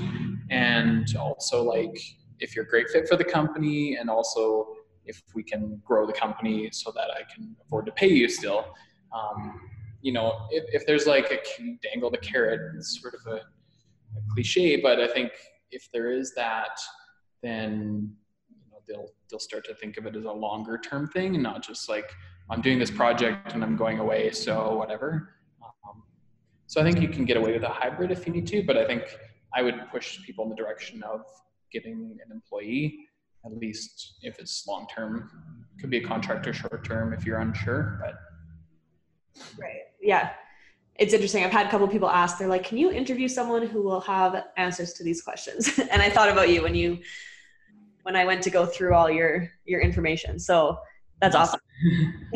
[0.50, 1.98] and also like
[2.40, 4.68] if you're a great fit for the company, and also
[5.06, 8.74] if we can grow the company so that I can afford to pay you still.
[9.14, 9.60] Um,
[10.02, 14.22] you know, if, if there's like a dangle the carrot, it's sort of a, a
[14.34, 15.32] cliche, but I think
[15.72, 16.80] if there is that,
[17.42, 18.14] then
[18.50, 21.44] you know they'll they'll start to think of it as a longer term thing and
[21.44, 22.10] not just like
[22.50, 25.30] I'm doing this project and I'm going away, so whatever.
[25.64, 26.04] Um,
[26.68, 28.78] so I think you can get away with a hybrid if you need to, but
[28.78, 29.04] I think
[29.54, 31.22] I would push people in the direction of
[31.72, 33.08] getting an employee,
[33.46, 35.30] at least if it's long term.
[35.80, 38.16] Could be a contractor short term if you're unsure, but
[39.58, 40.32] right, yeah
[41.00, 41.46] it's interesting.
[41.46, 44.44] I've had a couple people ask, they're like, can you interview someone who will have
[44.58, 45.80] answers to these questions?
[45.92, 47.00] and I thought about you when you,
[48.04, 50.40] when I went to go through all your, your information.
[50.40, 50.78] So
[51.22, 51.62] that's awesome.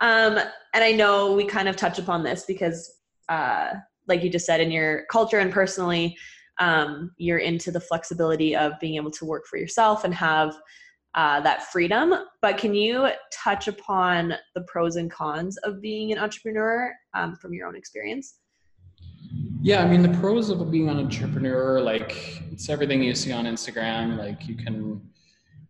[0.00, 0.38] um,
[0.74, 2.98] and I know we kind of touch upon this because,
[3.30, 3.70] uh,
[4.06, 6.16] like you just said, in your culture and personally,
[6.58, 10.54] um, you're into the flexibility of being able to work for yourself and have
[11.14, 12.14] uh, that freedom.
[12.40, 17.52] But can you touch upon the pros and cons of being an entrepreneur um, from
[17.52, 18.36] your own experience?
[19.60, 23.44] Yeah, I mean, the pros of being an entrepreneur, like it's everything you see on
[23.44, 24.18] Instagram.
[24.18, 25.00] Like you can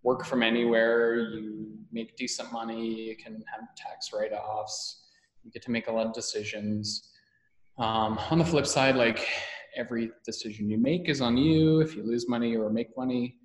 [0.02, 5.02] work from anywhere, you make decent money, you can have tax write offs,
[5.44, 7.10] you get to make a lot of decisions.
[7.78, 9.26] Um, on the flip side, like
[9.76, 11.80] every decision you make is on you.
[11.80, 13.36] If you lose money or make money,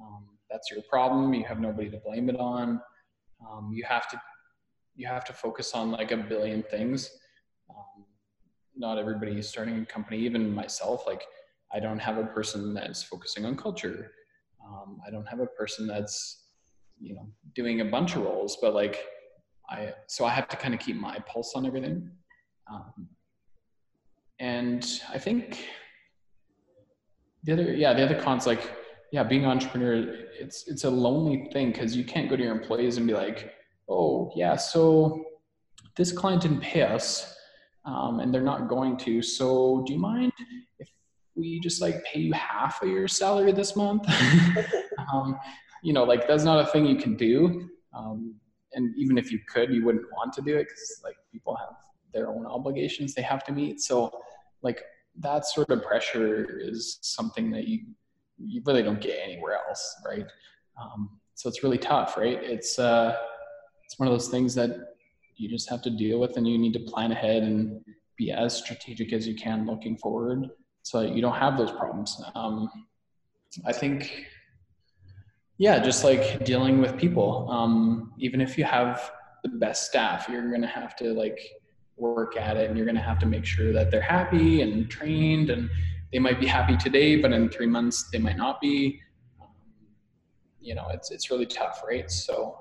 [0.00, 1.34] um, that's your problem.
[1.34, 2.80] You have nobody to blame it on.
[3.40, 4.20] Um, you have to
[4.94, 7.10] you have to focus on like a billion things.
[7.68, 8.04] Um,
[8.74, 11.06] not everybody is starting a company, even myself.
[11.06, 11.24] Like
[11.72, 14.10] I don't have a person that's focusing on culture.
[14.66, 16.44] Um, I don't have a person that's
[16.98, 19.04] you know doing a bunch of roles, but like
[19.68, 22.10] I so I have to kind of keep my pulse on everything.
[22.72, 23.08] Um,
[24.38, 25.64] and I think
[27.44, 28.70] the other yeah the other cons like
[29.12, 32.52] yeah, being an entrepreneur, it's it's a lonely thing because you can't go to your
[32.52, 33.52] employees and be like,
[33.88, 35.24] oh yeah, so
[35.96, 37.34] this client didn't pay us,
[37.84, 39.22] um, and they're not going to.
[39.22, 40.32] So do you mind
[40.78, 40.88] if
[41.34, 44.06] we just like pay you half of your salary this month?
[45.12, 45.38] um,
[45.82, 47.68] you know, like that's not a thing you can do.
[47.96, 48.34] Um,
[48.72, 51.74] and even if you could, you wouldn't want to do it because like people have
[52.12, 53.80] their own obligations they have to meet.
[53.80, 54.10] So
[54.62, 54.82] like
[55.20, 57.80] that sort of pressure is something that you
[58.38, 60.26] you really don't get anywhere else, right?
[60.80, 62.38] Um, so it's really tough, right?
[62.42, 63.16] It's uh,
[63.84, 64.70] it's one of those things that
[65.36, 67.80] you just have to deal with, and you need to plan ahead and
[68.16, 70.48] be as strategic as you can looking forward,
[70.82, 72.20] so that you don't have those problems.
[72.34, 72.70] Um,
[73.64, 74.26] I think,
[75.58, 77.48] yeah, just like dealing with people.
[77.50, 79.10] Um, even if you have
[79.42, 81.38] the best staff, you're to have to like
[81.96, 84.90] work at it, and you're going to have to make sure that they're happy and
[84.90, 85.70] trained and
[86.12, 89.00] they might be happy today, but in three months they might not be.
[90.60, 92.10] You know, it's it's really tough, right?
[92.10, 92.58] So,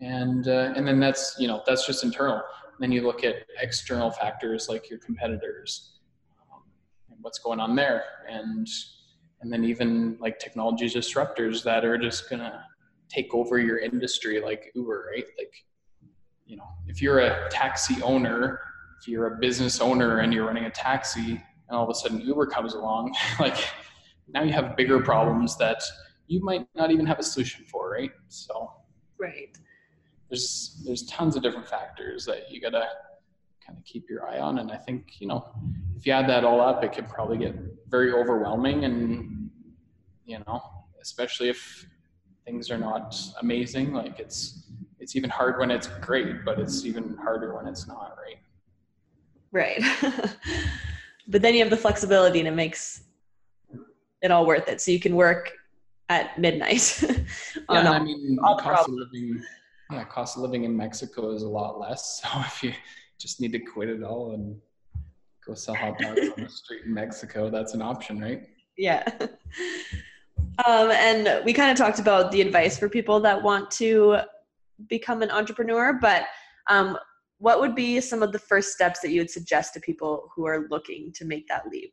[0.00, 2.42] and uh, and then that's you know that's just internal.
[2.78, 5.98] Then you look at external factors like your competitors
[6.52, 6.62] um,
[7.10, 8.66] and what's going on there, and
[9.40, 12.64] and then even like technology disruptors that are just gonna
[13.08, 15.26] take over your industry, like Uber, right?
[15.36, 15.52] Like,
[16.50, 18.60] you know, if you're a taxi owner,
[19.00, 22.20] if you're a business owner and you're running a taxi, and all of a sudden
[22.20, 23.56] Uber comes along, like
[24.28, 25.80] now you have bigger problems that
[26.26, 28.10] you might not even have a solution for, right?
[28.28, 28.72] So
[29.18, 29.56] right.
[30.28, 32.86] There's there's tons of different factors that you gotta
[33.64, 35.48] kind of keep your eye on, and I think you know
[35.96, 37.54] if you add that all up, it could probably get
[37.88, 39.50] very overwhelming, and
[40.24, 40.60] you know
[41.00, 41.86] especially if
[42.44, 44.59] things are not amazing, like it's
[45.00, 48.36] it's even hard when it's great, but it's even harder when it's not, right?
[49.52, 49.82] Right.
[51.28, 53.02] but then you have the flexibility and it makes
[54.22, 54.80] it all worth it.
[54.80, 55.52] So you can work
[56.10, 57.02] at midnight.
[57.70, 59.42] yeah, I mean, cost of living,
[59.90, 62.22] yeah, cost of living in Mexico is a lot less.
[62.32, 62.72] So if you
[63.18, 64.56] just need to quit it all and
[65.46, 67.50] go sell hot dogs on the street in Mexico.
[67.50, 68.46] That's an option, right?
[68.76, 69.08] Yeah.
[70.66, 74.20] Um, and we kind of talked about the advice for people that want to
[74.88, 76.24] become an entrepreneur, but
[76.68, 76.96] um,
[77.38, 80.46] what would be some of the first steps that you would suggest to people who
[80.46, 81.92] are looking to make that leap?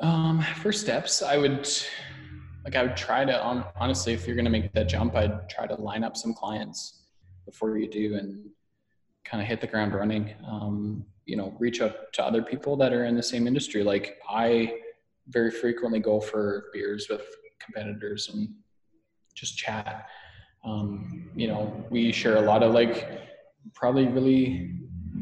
[0.00, 1.68] Um, first steps, I would
[2.64, 5.48] like I would try to on, honestly, if you're going to make that jump, I'd
[5.48, 7.04] try to line up some clients
[7.44, 8.44] before you do and
[9.24, 10.34] kind of hit the ground running.
[10.46, 13.82] Um, you know, reach out to other people that are in the same industry.
[13.82, 14.78] Like I
[15.28, 17.22] very frequently go for beers with
[17.60, 18.48] competitors and
[19.34, 20.06] just chat.
[20.66, 23.08] Um, you know, we share a lot of like
[23.74, 24.72] probably really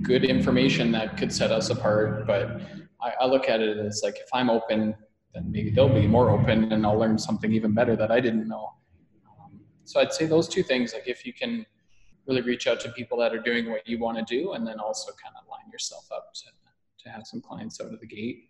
[0.02, 2.26] good information that could set us apart.
[2.26, 2.60] But
[3.00, 4.94] I, I look at it as like if I'm open,
[5.34, 8.48] then maybe they'll be more open and I'll learn something even better that I didn't
[8.48, 8.72] know.
[9.28, 11.66] Um, so I'd say those two things, like if you can
[12.26, 14.80] really reach out to people that are doing what you want to do and then
[14.80, 16.46] also kind of line yourself up to,
[17.04, 18.48] to have some clients out of the gate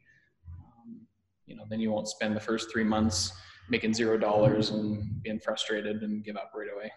[1.46, 3.32] you know then you won't spend the first three months
[3.68, 6.92] making zero dollars and being frustrated and give up right away.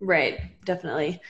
[0.00, 1.20] Right definitely.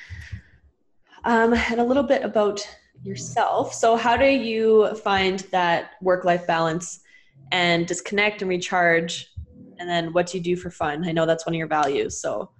[1.24, 2.66] Um, and a little bit about
[3.02, 3.74] yourself.
[3.74, 7.00] So how do you find that work-life balance
[7.52, 9.32] and disconnect and recharge?
[9.78, 11.06] And then what do you do for fun?
[11.06, 12.50] I know that's one of your values so.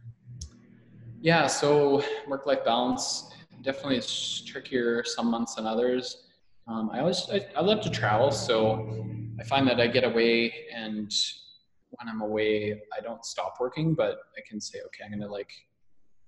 [1.21, 3.31] Yeah so work-life balance
[3.63, 6.25] definitely is trickier some months than others.
[6.69, 9.07] Um, i always I, I love to travel so
[9.41, 11.13] I find that I get away and
[11.99, 15.51] when I'm away, I don't stop working, but I can say, okay, I'm to like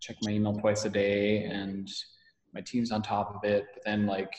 [0.01, 1.91] check my email twice a day and
[2.55, 3.67] my team's on top of it.
[3.75, 4.33] But then like,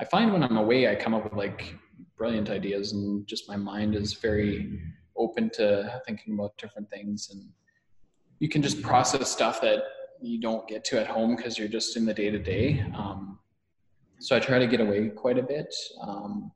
[0.00, 1.74] I find when I'm away, I come up with like
[2.16, 4.80] brilliant ideas and just my mind is very
[5.16, 7.30] open to thinking about different things.
[7.32, 7.48] And
[8.38, 9.82] you can just process stuff that
[10.20, 12.84] you don't get to at home because you're just in the day to day.
[14.20, 15.74] So I try to get away quite a bit.
[16.00, 16.52] Um,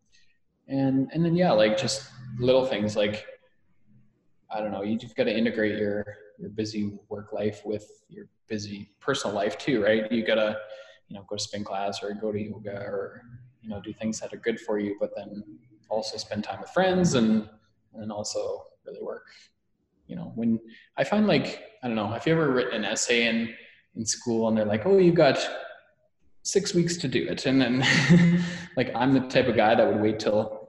[0.68, 3.26] and and then yeah like just little things like
[4.50, 6.04] i don't know you just got to integrate your
[6.38, 10.56] your busy work life with your busy personal life too right you gotta
[11.08, 13.22] you know go to spin class or go to yoga or
[13.62, 15.42] you know do things that are good for you but then
[15.88, 17.48] also spend time with friends and
[17.94, 19.26] and also really work
[20.06, 20.58] you know when
[20.96, 23.54] i find like i don't know have you ever written an essay in
[23.94, 25.38] in school and they're like oh you got
[26.46, 27.44] six weeks to do it.
[27.44, 28.42] And then
[28.76, 30.68] like I'm the type of guy that would wait till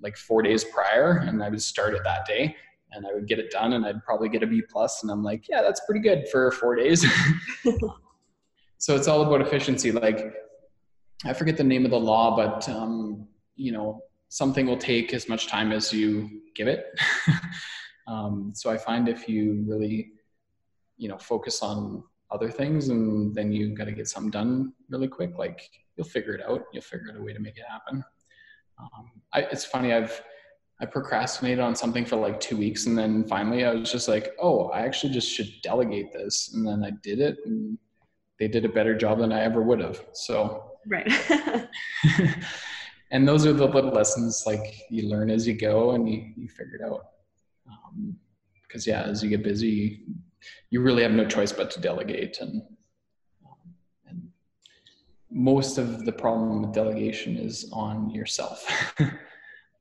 [0.00, 2.56] like four days prior and I would start it that day
[2.94, 5.22] and I would get it done and I'd probably get a B plus and I'm
[5.22, 7.04] like, yeah, that's pretty good for four days.
[8.78, 9.92] so it's all about efficiency.
[9.92, 10.34] Like
[11.24, 13.26] I forget the name of the law, but um,
[13.56, 16.86] you know, something will take as much time as you give it.
[18.06, 20.12] um, so I find if you really,
[20.96, 25.06] you know, focus on other things and then you got to get something done really
[25.06, 28.02] quick like you'll figure it out you'll figure out a way to make it happen
[28.80, 30.20] um, I, it's funny i've
[30.80, 34.32] i procrastinated on something for like two weeks and then finally i was just like
[34.40, 37.78] oh i actually just should delegate this and then i did it and
[38.38, 41.10] they did a better job than i ever would have so right.
[43.14, 46.48] And those are the little lessons like you learn as you go and you, you
[46.48, 47.06] figure it out
[48.66, 50.02] because um, yeah as you get busy
[50.70, 52.60] you really have no choice but to delegate and
[53.46, 53.56] um,
[54.08, 54.28] and
[55.30, 58.92] most of the problem with delegation is on yourself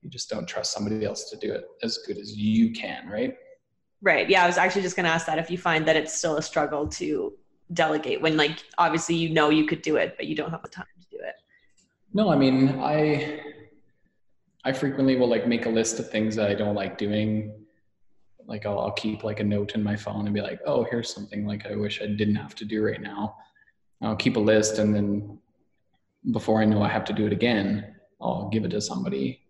[0.03, 3.35] you just don't trust somebody else to do it as good as you can right?
[4.01, 4.29] Right.
[4.29, 6.37] Yeah i was actually just going to ask that if you find that it's still
[6.37, 7.33] a struggle to
[7.73, 10.67] delegate when like obviously you know you could do it but you don't have the
[10.67, 11.35] time to do it.
[12.13, 13.39] No i mean i
[14.65, 17.59] i frequently will like make a list of things that i don't like doing.
[18.45, 21.13] Like I'll, I'll keep like a note in my phone and be like oh here's
[21.13, 23.37] something like i wish i didn't have to do right now.
[24.01, 25.39] I'll keep a list and then
[26.31, 29.42] before i know i have to do it again i'll give it to somebody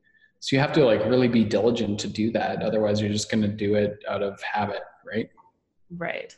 [0.43, 3.41] so you have to like really be diligent to do that otherwise you're just going
[3.41, 5.29] to do it out of habit right
[5.98, 6.35] right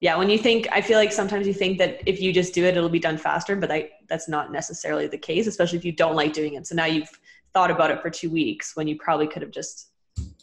[0.00, 2.64] yeah when you think i feel like sometimes you think that if you just do
[2.64, 5.92] it it'll be done faster but I, that's not necessarily the case especially if you
[5.92, 7.10] don't like doing it so now you've
[7.52, 9.92] thought about it for two weeks when you probably could have just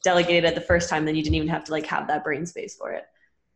[0.03, 2.45] delegated it the first time, then you didn't even have to like have that brain
[2.45, 3.05] space for it.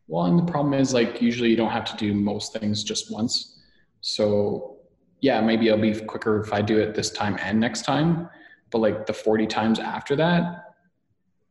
[0.07, 3.11] Well, and the problem is like usually you don't have to do most things just
[3.11, 3.59] once.
[4.01, 4.77] So
[5.21, 8.29] yeah, maybe I'll be quicker if I do it this time and next time.
[8.73, 10.73] But like the 40 times after that,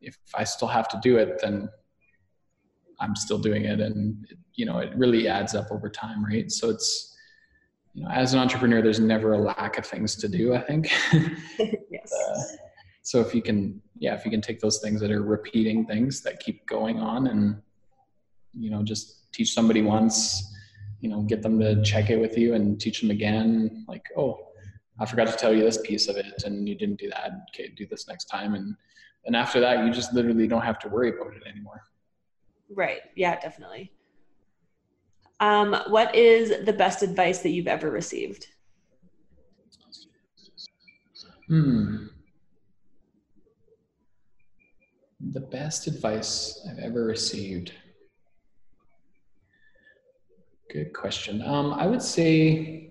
[0.01, 1.69] if I still have to do it, then
[2.99, 3.79] I'm still doing it.
[3.79, 6.51] And, it, you know, it really adds up over time, right?
[6.51, 7.17] So it's,
[7.95, 10.91] you know, as an entrepreneur, there's never a lack of things to do, I think.
[11.89, 12.11] yes.
[12.13, 12.41] uh,
[13.03, 16.21] so if you can yeah if you can take those things that are repeating things
[16.21, 17.61] that keep going on and
[18.53, 20.55] you know just teach somebody once
[21.01, 24.47] you know get them to check it with you and teach them again like oh
[24.99, 27.31] i forgot to tell you this piece of it and you didn't do that.
[27.49, 28.53] Okay do this next time.
[28.55, 28.75] And
[29.25, 31.81] and after that you just literally don't have to worry about it anymore.
[32.69, 33.01] Right.
[33.15, 33.91] Yeah definitely.
[35.39, 38.47] Um, what is the best advice that you've ever received?
[41.47, 42.07] Hmm.
[45.31, 47.73] The best advice i've ever received.
[50.71, 51.41] Good question.
[51.41, 52.89] Um, I would say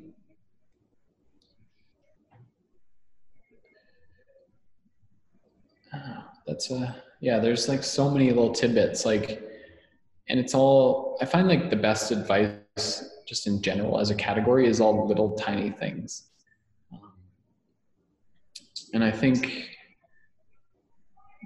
[5.93, 6.23] uh,
[6.53, 7.39] that's a yeah.
[7.39, 9.43] There's like so many little tidbits, like,
[10.29, 11.17] and it's all.
[11.21, 15.35] I find like the best advice, just in general as a category, is all little
[15.37, 16.29] tiny things,
[16.93, 17.13] um,
[18.93, 19.69] and I think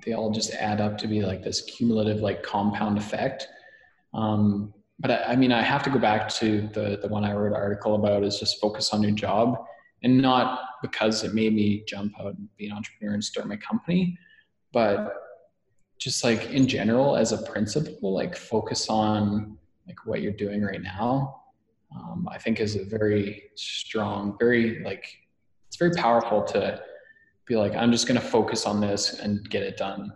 [0.04, 3.46] they all just add up to be like this cumulative, like compound effect.
[4.12, 7.32] Um, but I, I, mean, I have to go back to the the one I
[7.32, 9.57] wrote an article about is just focus on your job,
[10.02, 13.57] and not because it made me jump out and be an entrepreneur and start my
[13.57, 14.18] company,
[14.77, 15.14] but
[15.99, 19.57] just like in general as a principle, like focus on
[19.87, 21.41] like what you're doing right now.
[21.97, 25.07] Um, I think is a very strong, very like
[25.66, 26.79] it's very powerful to
[27.47, 30.12] be like I'm just going to focus on this and get it done.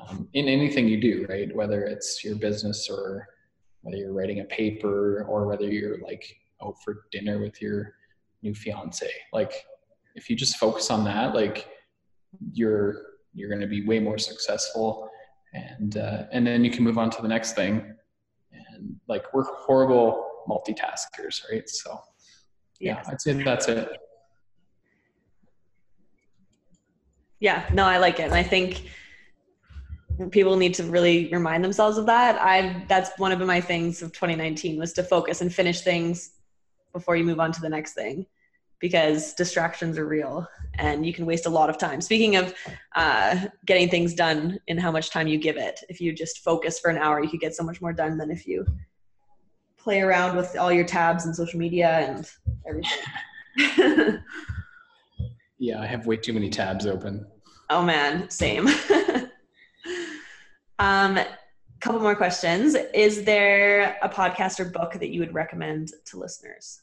[0.00, 1.54] Um, in anything you do, right?
[1.54, 3.28] Whether it's your business or
[3.82, 6.24] whether you're writing a paper or whether you're like
[6.62, 7.92] out for dinner with your
[8.42, 9.52] new fiance like
[10.14, 11.68] if you just focus on that like
[12.52, 15.08] you're you're going to be way more successful.
[15.54, 17.94] And uh, and then you can move on to the next thing.
[18.52, 21.68] And like we're horrible multitaskers right?
[21.68, 21.98] So
[22.78, 23.88] yeah i'd say that's it.
[27.40, 28.24] Yeah no i like it.
[28.24, 28.90] And i think
[30.30, 32.40] people need to really remind themselves of that.
[32.40, 36.30] I that's one of my things of 2019 was to focus and finish things
[36.92, 38.26] before you move on to the next thing
[38.80, 42.00] because distractions are real and you can waste a lot of time.
[42.00, 42.54] Speaking of
[42.94, 46.78] uh, getting things done and how much time you give it, if you just focus
[46.78, 48.66] for an hour, you could get so much more done than if you
[49.78, 52.30] play around with all your tabs and social media and
[52.68, 54.22] everything.
[55.58, 57.26] yeah, I have way too many tabs open.
[57.70, 58.68] Oh man, same.
[60.78, 61.18] Um,
[61.80, 62.74] couple more questions.
[62.94, 66.82] Is there a podcast or book that you would recommend to listeners?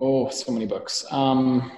[0.00, 1.04] Oh, so many books.
[1.10, 1.72] Um,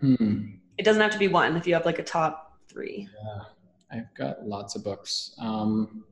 [0.00, 0.46] hmm.
[0.78, 1.56] It doesn't have to be one.
[1.56, 3.08] If you have like a top three.
[3.24, 3.42] Yeah,
[3.98, 5.34] I've got lots of books.
[5.38, 6.04] Um,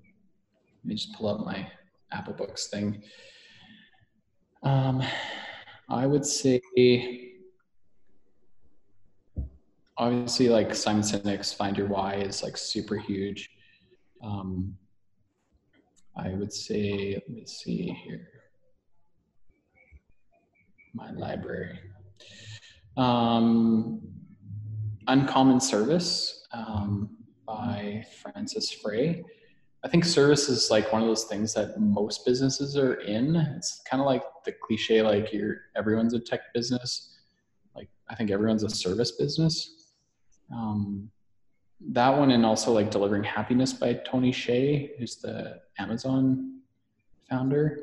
[0.83, 1.67] let me just pull up my
[2.13, 3.03] Apple Books thing.
[4.63, 5.03] Um,
[5.89, 6.61] I would say
[9.97, 13.51] obviously like Simon Sinek's Find Your Why is like super huge.
[14.23, 14.77] Um,
[16.17, 18.29] I would say, let me see here.
[20.95, 21.79] My library.
[22.97, 24.01] Um,
[25.07, 27.11] Uncommon Service um,
[27.47, 29.25] by Frances Frei.
[29.85, 33.37] I think service is like one of those things that most businesses are in.
[33.37, 37.19] It's kind of like the cliche, like you're everyone's a tech business.
[37.77, 39.91] Like I think everyone's a service business.
[40.55, 41.11] Um,
[41.93, 46.61] that one and also like delivering happiness by tony hsieh who's the amazon
[47.29, 47.79] founder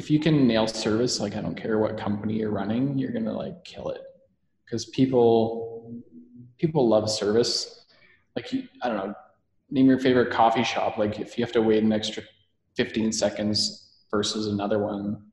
[0.00, 3.36] if you can nail service like i don't care what company you're running you're gonna
[3.44, 4.00] like kill it.
[4.64, 5.94] Because people
[6.56, 7.84] people love service.
[8.34, 8.48] Like
[8.82, 9.14] i don't know
[9.70, 10.96] name your favorite coffee shop.
[10.96, 12.22] Like if you have to wait an extra
[12.76, 15.26] 15 seconds versus another one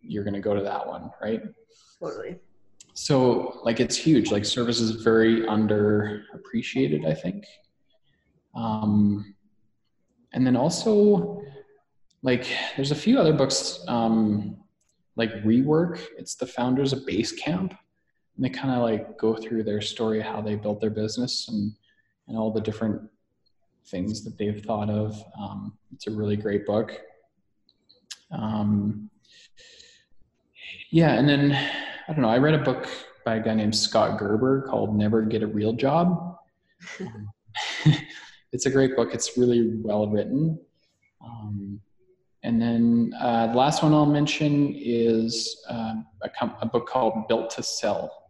[0.00, 1.42] you're gonna go to that one right?
[2.00, 2.36] Totally.
[2.92, 4.30] So like it's huge.
[4.30, 7.44] Like service is very underappreciated i think.
[8.54, 9.34] Um,
[10.32, 11.43] and then also
[12.24, 14.56] like there's a few other books um,
[15.14, 19.80] like rework it's the founders of basecamp and they kind of like go through their
[19.80, 21.72] story how they built their business and
[22.26, 23.00] and all the different
[23.86, 27.00] things that they've thought of um, it's a really great book
[28.32, 29.08] um,
[30.90, 31.56] yeah and then
[32.06, 32.28] I don't know.
[32.28, 32.86] I read a book
[33.24, 36.36] by a guy named Scott Gerber called Never Get a Real Job.
[38.52, 39.14] it's a great book.
[39.14, 40.58] It's really well written.
[41.24, 41.80] Um,
[42.44, 47.50] and then uh, the last one I'll mention is uh, a, a, book called Built
[47.50, 48.28] to Sell.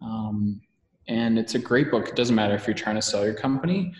[0.00, 0.60] Um,
[1.08, 2.08] and it's a great book.
[2.08, 3.94] It doesn't matter if you're trying to sell your company,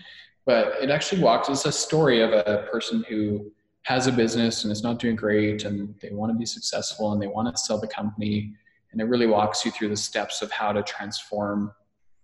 [0.45, 1.49] but it actually walks.
[1.49, 3.51] It's a story of a person who
[3.83, 7.21] has a business and is not doing great, and they want to be successful and
[7.21, 8.53] they want to sell the company
[8.91, 11.71] and it really walks you through the steps of how to transform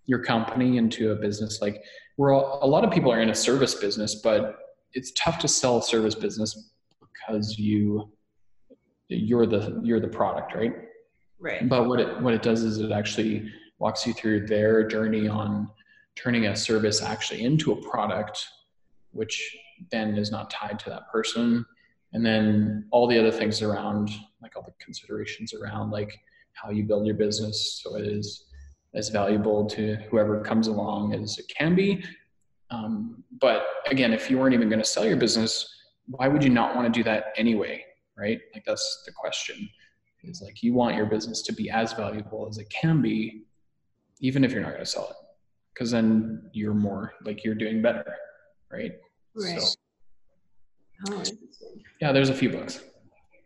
[0.06, 1.84] your company into a business like
[2.18, 4.58] we're all, a lot of people are in a service business but
[4.94, 6.72] it's tough to sell a service business
[7.14, 8.12] because you
[9.10, 10.74] you're the you're the product, right?
[11.40, 11.68] Right.
[11.68, 15.70] But what it what it does is it actually walks you through their journey on
[16.16, 18.46] turning a service actually into a product,
[19.12, 19.56] which
[19.92, 21.66] then is not tied to that person.
[22.14, 24.12] And then all the other things around,
[24.42, 26.18] like all the considerations around like
[26.54, 28.46] how you build your business so it is
[28.94, 32.04] as valuable to whoever comes along as it can be.
[32.70, 35.68] Um, but again, if you weren't even going to sell your business,
[36.08, 37.84] why would you not want to do that anyway?
[38.18, 38.40] Right?
[38.54, 39.70] Like that's the question.
[40.24, 43.44] Is like you want your business to be as valuable as it can be,
[44.22, 45.16] even if you're not going to sell it,
[45.74, 48.06] because then you're more like you're doing better,
[48.72, 48.94] right?
[49.36, 49.62] Right.
[49.62, 49.76] So,
[51.10, 51.24] oh.
[52.00, 52.82] Yeah, there's a few books.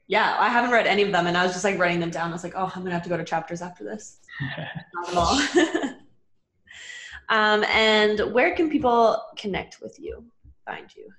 [0.06, 2.30] Yeah, I haven't read any of them, and I was just like writing them down.
[2.30, 4.20] I was like, oh, I'm gonna have to go to chapters after this.
[4.94, 5.96] Not at all.
[7.30, 10.24] um, and where can people connect with you,
[10.66, 11.10] find you?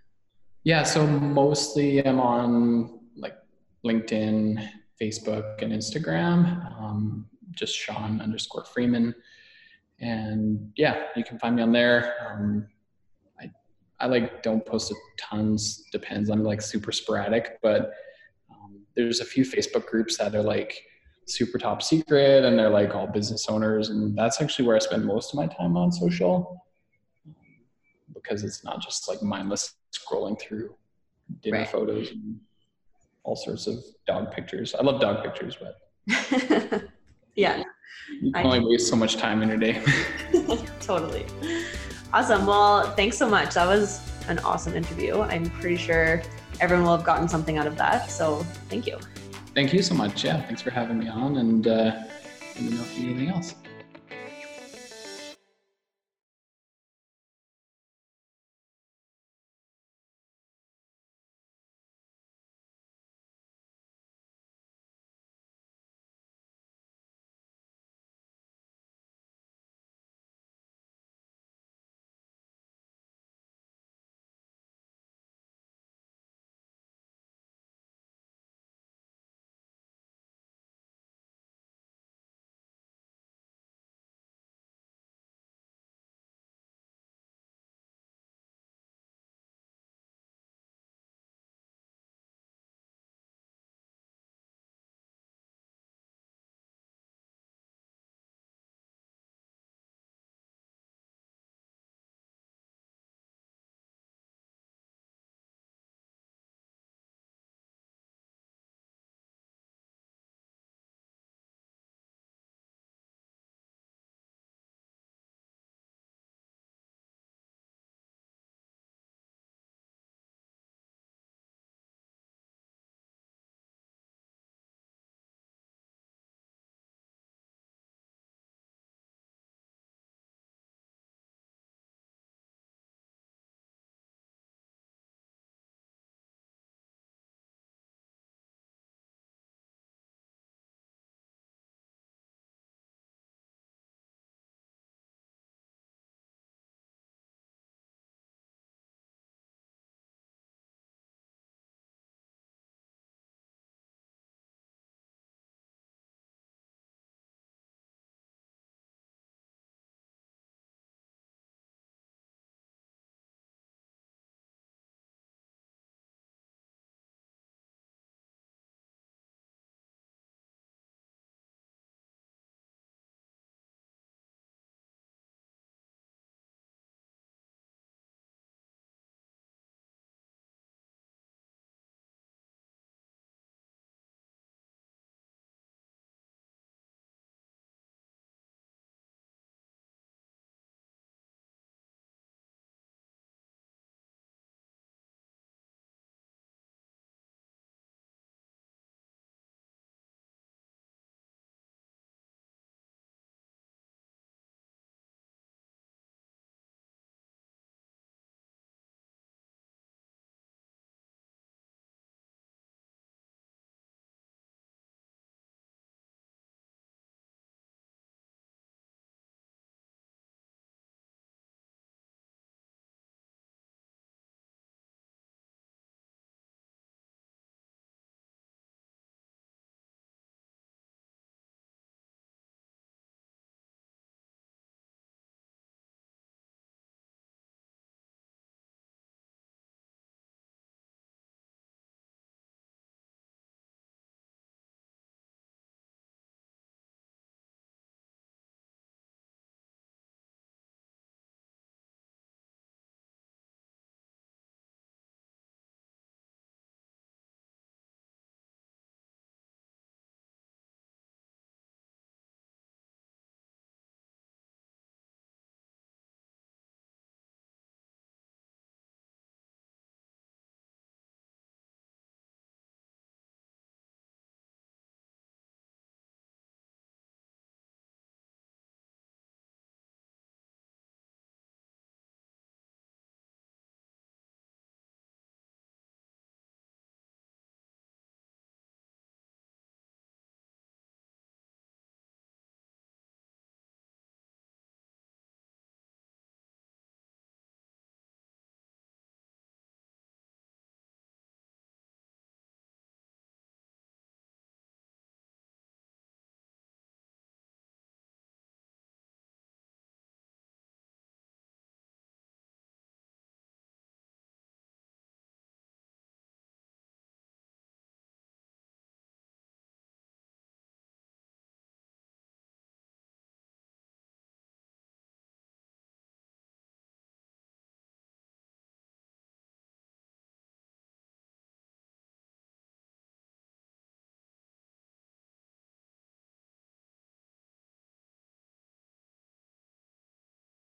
[0.69, 3.39] Yeah, so mostly I'm on like
[3.87, 4.69] LinkedIn,
[5.01, 6.79] Facebook, and Instagram.
[6.79, 9.15] Um, just Sean underscore Freeman,
[9.99, 12.17] and yeah, you can find me on there.
[12.21, 12.69] Um,
[13.41, 13.51] I
[13.99, 15.85] I like don't post a tons.
[15.91, 16.29] Depends.
[16.29, 17.95] I'm like super sporadic, but
[18.51, 20.79] um, there's a few Facebook groups that are like
[21.25, 25.05] super top secret and they're like all business owners and that's actually where i spend
[25.05, 26.65] most of my time on social
[28.15, 30.75] because it's not just like mindless scrolling through
[31.43, 31.69] dinner right.
[31.69, 32.41] photos and
[33.25, 34.75] all sorts of dog pictures.
[34.75, 35.79] I love dog pictures but
[37.35, 37.63] yeah.
[38.23, 39.83] you can only waste so much time in your day.
[40.81, 41.27] Totally.
[42.13, 42.47] Awesome.
[42.47, 43.55] Well thanks so much.
[43.55, 45.21] That was an awesome interview.
[45.21, 46.23] I'm pretty sure
[46.61, 48.11] everyone will have gotten something out of that.
[48.11, 48.99] So thank you.
[49.55, 50.25] Thank you so much.
[50.25, 51.93] Yeah, thanks for having me on, and uh,
[52.55, 53.55] let me know if you need anything else.